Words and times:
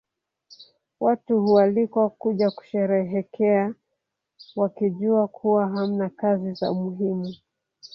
Watu 0.99 1.41
hualikwa 1.41 2.09
kuja 2.09 2.51
kusherehekea 2.51 3.73
wakijua 4.55 5.27
kuwa 5.27 5.67
hamna 5.67 6.09
kazi 6.09 6.53
za 6.53 6.73
muhimu 6.73 7.35